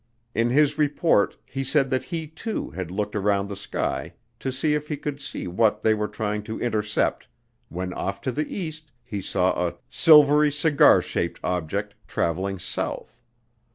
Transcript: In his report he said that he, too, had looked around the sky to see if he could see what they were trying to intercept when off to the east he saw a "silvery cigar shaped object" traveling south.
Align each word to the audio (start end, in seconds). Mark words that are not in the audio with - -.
In 0.33 0.49
his 0.49 0.79
report 0.79 1.35
he 1.45 1.63
said 1.63 1.91
that 1.91 2.05
he, 2.05 2.25
too, 2.25 2.71
had 2.71 2.89
looked 2.89 3.15
around 3.15 3.49
the 3.49 3.55
sky 3.55 4.13
to 4.39 4.51
see 4.51 4.73
if 4.73 4.87
he 4.87 4.97
could 4.97 5.21
see 5.21 5.45
what 5.45 5.83
they 5.83 5.93
were 5.93 6.07
trying 6.07 6.41
to 6.45 6.59
intercept 6.59 7.27
when 7.69 7.93
off 7.93 8.19
to 8.21 8.31
the 8.31 8.51
east 8.51 8.91
he 9.03 9.21
saw 9.21 9.67
a 9.67 9.75
"silvery 9.89 10.51
cigar 10.51 11.03
shaped 11.03 11.39
object" 11.43 11.93
traveling 12.07 12.57
south. 12.57 13.21